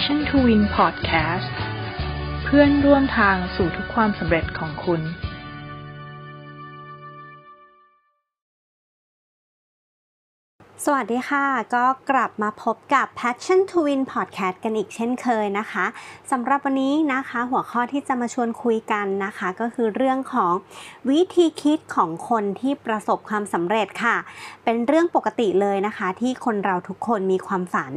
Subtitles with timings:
[0.00, 1.54] Passion to Win Podcast
[2.44, 5.00] เพื่อนร่วมทางสู่ทุกความสำเร็จของคุณ
[10.86, 11.44] สวัสดีค่ะ
[11.74, 15.86] ก็กลับมาพบกับ Passion to Win Podcast กันอีกเช่นเคยนะคะ
[16.30, 20.52] สำหรับวันนี้นะคะหัวข้อที่จะมาชวนคุยกันนะคะ ก็คือเรื่องของ
[21.10, 24.16] วิธีคิดของคนที่ประสบความสำเร็จค่ะ
[24.64, 27.92] เป็นเรื่องปกติเลยนะคะ ที่คนเราทุกคนมีความฝัน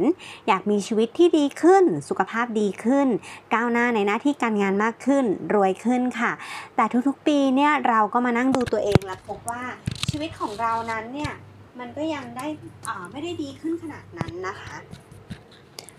[0.48, 3.08] อยากมีชีวิตที่ดีขึ้น สุขภาพดีขึ้น
[3.54, 5.24] ก้าวหน้าในหน้าที่การงานมากขึ้น
[5.54, 6.32] รวยขึ้นค่ะ
[6.76, 9.62] แต่ทุกๆปีเนี่ยเราก็มานั่งดูตัวเองและพบว่า
[10.10, 11.32] ชีวิตของเรานั้นเนี่ย
[11.80, 12.46] มันก็ยังได้
[13.12, 14.74] ไม่ได้ดีขึ้นขนาดนั้นนะคะ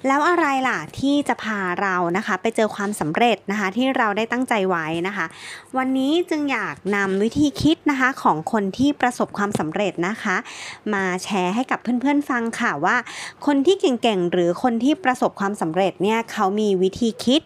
[0.08, 5.26] แล้วอะไรล่ะที่จะพาเรานะคะ ไปเจอความสำเร็จนะคะ ที่เราได้ตั้งใจไว้นะคะ
[5.78, 10.36] วันนี้จึงอยากนำวิธีคิดนะคะของคนที่ประสบความสำเร็จนะคะ
[10.94, 12.98] มาแชร์ให้กับเพื่อนๆฟังค่ะว่า
[13.46, 17.42] คนที่เก่งๆหรือคนที่ประสบความสำเร็จเนี่ยเขามีวิธีคิด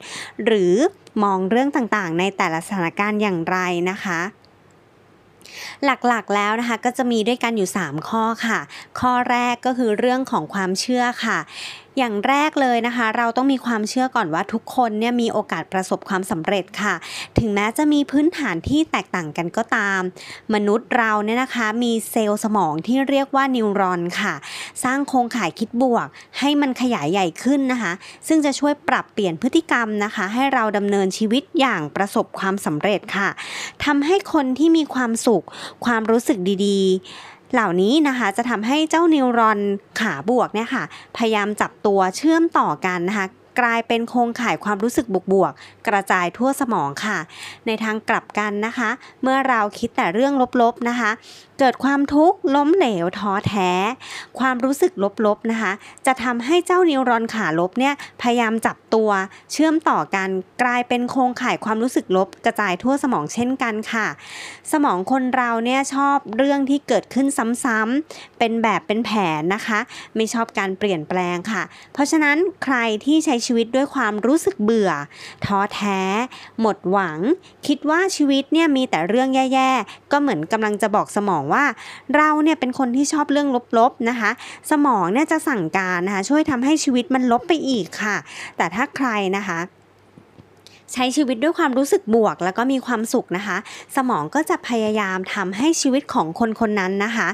[0.45, 0.73] หรือ
[1.23, 3.57] มองเรื่องต่างๆ ในแต่ละสถานการณ์อย่างไร
[3.89, 4.19] นะคะ
[5.85, 8.59] หลักๆแล้วนะคะก็จะมีด้วยกันอยู่ 3 ข้อค่ะ
[8.99, 11.39] ข้อแรกก็คือเรื่องของความเชื่อค่ะ
[11.97, 16.93] อย่างแรกเลยนะคะ เราต้องมีความเชื่อก่อนว่าทุกคนเนี่ยมีโอกาสประสบความสำเร็จค่ะ
[17.39, 20.01] ถึงแม้จะมีพื้นฐานที่แตกต่างกันก็ตาม
[20.53, 24.33] มนุษย์เราเนี่ยนะคะมีเซลล์สมองที่เรียกว่านิวรอนค่ะ
[24.83, 26.07] สร้างโครงข่ายคิดบวก
[26.39, 27.93] ให้มันขยายใหญ่ขึ้นนะคะ
[28.27, 33.29] ซึ่งจะช่วยปรับเปลี่ยนพฤติกรรมนะคะ ให้เราดำเนินชีวิตอย่างประสบความสำเร็จค่ะ
[33.85, 35.45] ทำให้คนที่มีความสุข
[35.85, 39.59] ความรู้สึกดีๆ เหล่านี้นะคะจะทำให้เจ้านิวรอน
[39.99, 40.83] ขาบวกเนี่ยค่ะ
[41.17, 43.25] พยายามจับตัวเชื่อมต่อกันนะคะ
[43.59, 47.17] กลายเป็นโครงข่ายความรู้สึกบวกๆกระจายทั่วสมองค่ะ
[47.65, 48.89] ในทางกลับกันนะคะ
[49.23, 51.11] เมื่อเราคิดแต่เรื่องลบๆนะคะ
[51.59, 53.71] เกิดความทุกข์ล้มเหลวท้อแท้
[54.39, 54.91] ความรู้สึก
[55.25, 55.71] ลบๆนะคะ
[56.05, 59.09] จะทำให้เจ้านิวรอนขาลบเนี่ยพยายามจับตัว
[59.51, 60.29] เชื่อมต่อกัน
[60.63, 64.07] กลายเป็นโครงข่ายความรู้สึกลบ กระจายทั่วสมองเช่นกันค่ะ
[64.71, 67.27] สมองคนเราเนี่ยชอบเรื่องที่เกิดขึ้น
[67.63, 69.79] ซ้ำๆเป็นแบบเป็นแผนนะคะ
[70.15, 71.63] ไม่ชอบการเปลี่ยนแปลงค่ะ
[71.93, 74.91] เพราะฉะนั้นใครที่ใช้ชีวิตด้วยความรู้สึกเบื่อ
[75.45, 75.99] ท้อแท้
[76.61, 77.19] หมดหวัง
[77.67, 81.65] คิดว่าชีวิตเนี่ยมีแต่เรื่องแย่ ๆ ก็เหมือนกำลังจะบอกสมองว่า
[82.15, 83.47] เราเนี่ยเป็นคนที่ชอบเรื่อง
[83.77, 84.31] ลบๆนะคะ
[84.71, 88.17] สมองเนี่ยจะสั่งการนะคะ ช่วยทำให้ชีวิตมันลบไปอีกค่ะ
[88.57, 89.59] แต่ถ้าใครนะคะ
[90.93, 93.57] ใช้ชีวิตด้วยความรู้สึกบวกแล้วก็มีความสุขนะคะ
[93.95, 97.27] สมองก็จะพยายามทำให้ชีวิตของคนคนนั้นนะคะ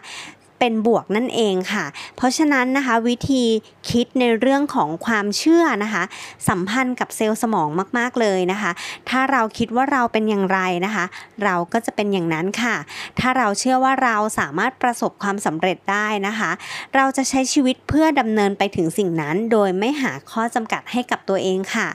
[0.63, 1.85] เป็นบวกนั่นเองค่ะ
[2.15, 3.43] เพราะฉะนั้นนะคะวิธี
[3.89, 6.03] คิดในเรื่องของความเชื่อนะคะ
[6.49, 8.71] สัมพันธ์กับเซลล์สมองมาก ๆ เลยนะคะ
[9.09, 11.05] ถ้าเราคิดว่าเราเป็นอย่างไรนะคะ
[11.43, 12.75] เราก็จะเป็นอย่างนั้นค่ะ
[13.19, 16.51] ถ้าเราเชื่อว่าเราสามารถประสบความสำเร็จได้นะคะ
[16.95, 21.87] เราจะใช้ชีวิตเพื่อดำเนินไปถึงสิ่งนั้น โดยไม่หาข้อจำกัดให้กับตัวเองค่ะ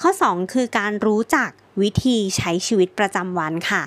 [0.00, 1.50] ข้อ 2 คือการรู้จัก
[1.80, 3.82] วิธีใช้ชีวิตประจำวันค่ะ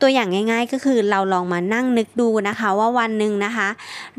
[0.00, 3.68] ตัวอย่างง่ายๆก็คือเราลองมานั่งนึกดูนะคะว่าวันหนึ่งนะคะ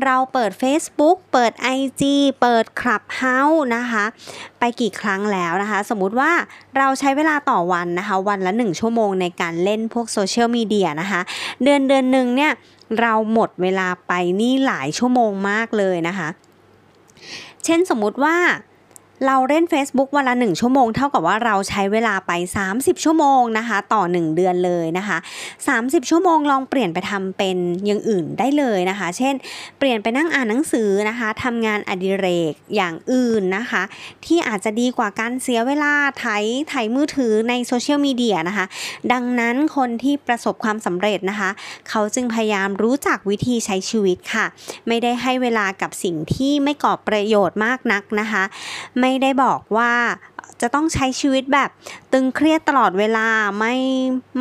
[0.04, 2.02] เราเปิด Facebook เปิด IG
[2.40, 4.04] เปิด Clubhouse นะคะ
[4.58, 6.32] ไปกี่ครั้งแล้วนะคะ สมมุติว่า
[6.76, 11.20] เราใช้เวลาต่อวันนะคะ วันละ 1 ชั่วโมงในการเล่นพวกโซเชียลมีเดียนะคะ
[11.62, 12.52] เดือนเดือนหนึ่งเนี่ย
[13.00, 16.28] เราหมดเวลาไปนี่หลายชั่วโมงมากเลยนะคะ
[17.64, 18.36] เช่นสมมุติว่า
[19.26, 22.32] เราเล่น Facebook วันละ 1 ชั่วโมง เท่ากับว่าเราใช้เวลาไป
[22.68, 25.18] 30 ชั่วโมงนะคะ ต่อ 1 เดือนเลยนะคะ
[25.64, 29.34] 30 ชั่วโมงลองเปลี่ยนไปทำเป็นอย่างอื่นได้เลยนะคะ เช่น
[29.78, 33.82] เปลี่ยนไปนั่งอ่านหนังสือนะคะทำงานอดิเรกอย่างอื่นนะคะ
[34.24, 36.26] ที่อาจจะดีกว่าการเสียเวลาไถ
[36.68, 38.66] ไถมือถือในโซเชียลมีเดียนะคะ
[39.12, 41.50] ดังนั้นคนที่ประสบความสำเร็จนะคะ
[41.88, 44.44] เขาจึงพยายามรู้จักวิธีใช้ชีวิตค่ะ
[44.88, 48.42] ไม่ได้ให้เวลากับสิ่งที่ไม่ก่อประโยชน์มากนักนะคะ
[49.00, 49.92] ไม่ได้บอกว่า
[50.60, 51.70] จะต้องใช้ชีวิตแบบ
[52.12, 53.26] ตึงเครียดตลอดเวลา
[53.58, 53.74] ไม่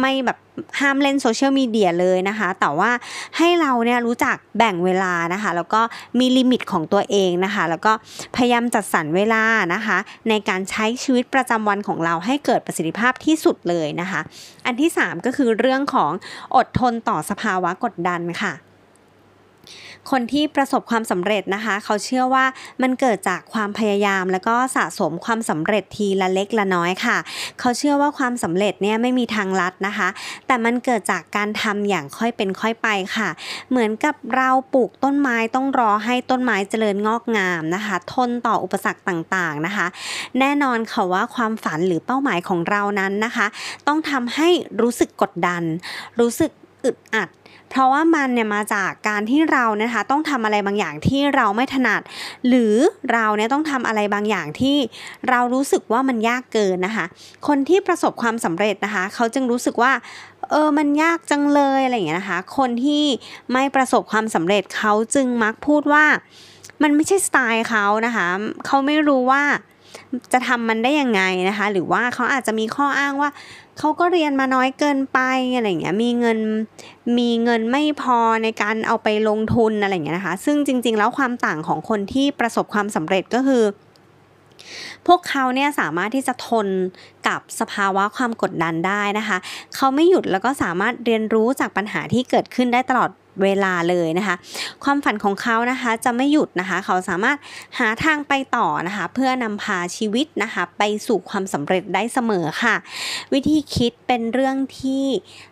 [0.02, 0.38] ไม่แบบ
[0.80, 2.92] ห้ามเล่นโซเชียลมีเดียเลยนะคะ แต่ว่า
[3.38, 5.82] ให้เราเนี่ยรู้จักแบ่งเวลานะคะ แล้วก็
[6.20, 7.92] มีลิมิตของตัวเองนะคะ แล้วก็
[8.36, 9.44] พยายามจัดสรรเวลา
[9.74, 9.98] นะคะ
[10.30, 14.22] ในการใช้ชีวิตประจำวันของเราให้เกิดประสิทธิภาพที่สุดเลยนะคะ
[14.66, 16.12] อันที่ 3 ก็คือเรื่องของ
[16.56, 18.54] อดทนต่อสภาวะกดดันค่ะ
[20.12, 22.46] คนที่ประสบความสำเร็จนะคะ เขาเชื่อว่า
[22.82, 27.18] มันเกิดจากความพยายาม แล้วก็สะสมความสำเร็จทีละเล็กละน้อยค่ะ
[27.60, 30.08] เขาเชื่อว่าความสำเร็จเนี่ยไม่มีทางลัดนะคะ
[30.48, 33.30] แต่มันเกิดจากการทำอย่างค่อยเป็นค่อยไปค่ะ
[33.70, 39.88] เหมือนกับเราปลูกต้นไม้ต้องรอให้ต้นไม้เจริญงอกงามนะคะ ทนต่ออุปสรรคต่างๆนะคะ
[40.40, 43.48] แน่นอนค่ะว่าความฝันหรือเป้าหมายของเรานั้นนะคะ
[43.88, 44.50] ต้องทำให้
[44.82, 45.64] รู้สึกกดดัน
[46.22, 46.52] รู้สึก
[46.84, 47.30] อึดอัด
[47.70, 52.02] เพราะว่ามันเนี่ยมาจากการที่เรานะคะต้องทำอะไรบางอย่างที่เราไม่ถนัด
[52.48, 52.76] หรือ
[53.14, 54.78] เราเนี่ยต้องทำอะไรบางอย่างที่
[55.30, 57.06] เรารู้สึกว่ามันยากเกินนะคะ
[57.48, 59.94] คนที่ประสบความสำเร็จนะคะ เขาจึงรู้สึกว่า
[60.52, 63.06] เออ มันยากจังเลยอะไรอย่างเงี้ยนะคะ คนที่
[63.54, 66.06] ไม่ประสบความสำเร็จเขาจึงมักพูดว่า
[66.82, 68.28] มันไม่ใช่สไตล์เขานะคะ
[68.66, 69.44] เขาไม่รู้ว่า
[70.34, 73.30] จะทำมันได้ยังไงนะคะ หรือว่าเขาอาจจะมีข้ออ้างว่า
[73.78, 75.20] เขาก็เรียนมาน้อยเกินไป
[75.56, 76.40] อะไรเงี้ยมีเงิน
[77.18, 83.64] มีเงินไม่พอในการเอาไปลงทุนอะไรเงี้ยนะคะ ซึ่งจริง ๆ แล้วความต่างของคนที่ประสบความสำเร็จก็คือ
[85.08, 86.68] พวกเขาเนี่ยสามารถที่จะทน
[87.28, 89.38] กับสภาวะความกดดันได้นะคะ
[89.76, 93.10] เขาไม่หยุดแล้วก็สามารถเรียนรู้จากปัญหาที่เกิดขึ้นได้ตลอด
[93.44, 94.36] เวลาเลยนะคะ
[94.84, 97.38] ความฝันของเขานะคะจะไม่หยุดนะคะ เขาสามารถ
[97.80, 102.76] หาทางไปต่อนะคะ เพื่อนำพาชีวิตนะคะ ไปสู่ความสำเร็จได้เสมอค่ะ
[103.34, 105.06] วิธีคิดเป็นเรื่องที่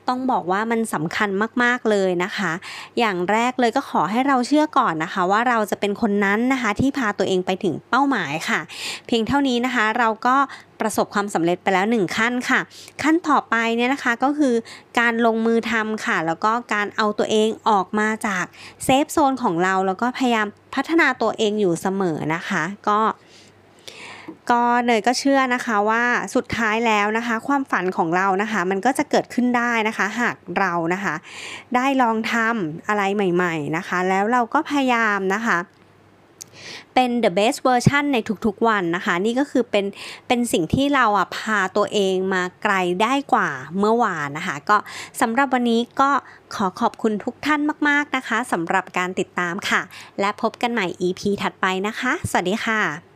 [0.08, 1.30] ต้องบอกว่ามันสำคัญ
[1.64, 2.52] มาก ๆ เลยนะคะ
[3.00, 8.60] อย่างแรกเลยก็ขอให้เราเชื่อก่อนนะคะ ว่าเราจะเป็นคนนั้นนะคะที่พาตัวเองไปถึงเป้าหมายค่ะ
[9.08, 10.36] เพียงเท่านี้นะคะเราก็
[10.82, 12.60] ประสบความสำเร็จไปแล้ว 1 ขั้นค่ะ
[13.04, 14.54] ขั้นต่อไปเนี่ยนะคะก็คือ
[15.00, 18.46] การลงมือทำค่ะ แล้วก็การเอาตัวเองออกมาจาก
[18.84, 23.00] เซฟโซนของเราแล้วก็พยายามพัฒนาตัวเองอยู่เสมอนะคะ ก็
[24.52, 26.04] ก็เนยก็เชื่อนะคะว่า
[26.36, 31.16] สุดท้ายแล้วนะคะ ความฝันของเรานะคะ มันก็จะเกิดขึ้นได้นะคะ หากเรานะคะ
[31.76, 35.58] ได้ลองทำอะไรใหม่ ๆนะคะ แล้วเราก็พยายามนะคะ
[36.94, 39.86] เป็น the best version ในทุกๆวันนะคะ นี่ก็คือเป็น
[40.28, 43.50] เป็นสิ่งที่เราอะพาตัวเองมาไกลได้กว่า
[43.80, 44.78] เมื่อวานนะคะ ก็
[45.22, 46.12] สำหรับวันนี้ก็
[46.56, 49.82] ขอขอบคุณทุกท่านมากๆนะคะสำหรับการติดตามค่ะ
[50.20, 53.07] และพบกันใหม่ EP ถัดไปนะคะ สวัสดีค่ะ